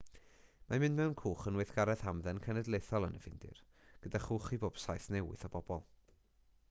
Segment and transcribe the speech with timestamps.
[0.69, 3.61] mae mynd mewn cwch yn weithgaredd hamdden cenedlaethol yn y ffindir
[4.07, 5.85] gyda chwch i bob saith neu wyth o bobl